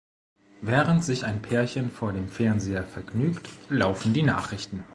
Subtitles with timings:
[0.61, 4.83] Während sich ein Pärchen vor dem Fernseher vergnügt, laufen die Nachrichten.